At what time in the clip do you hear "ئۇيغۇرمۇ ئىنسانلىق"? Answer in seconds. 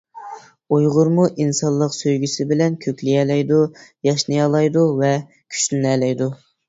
0.75-1.93